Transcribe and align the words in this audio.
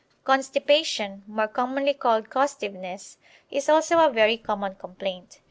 CONSTIPATION, 0.23 1.25
more 1.27 1.47
commonly 1.47 1.93
called 1.93 2.31
costiveness, 2.31 3.17
is 3.51 3.69
also 3.69 3.99
a 3.99 4.09
very 4.11 4.35
common 4.35 4.73
complaint. 4.73 5.37